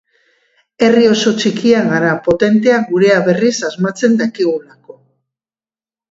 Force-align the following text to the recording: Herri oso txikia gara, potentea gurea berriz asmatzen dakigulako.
Herri 0.85 1.01
oso 1.09 1.33
txikia 1.41 1.83
gara, 1.91 2.13
potentea 2.27 2.77
gurea 2.87 3.17
berriz 3.27 3.53
asmatzen 3.69 4.17
dakigulako. 4.23 4.97